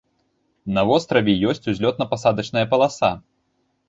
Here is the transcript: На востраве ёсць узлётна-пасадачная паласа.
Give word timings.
На 0.77 0.81
востраве 0.91 1.35
ёсць 1.53 1.69
узлётна-пасадачная 1.73 2.65
паласа. 2.73 3.11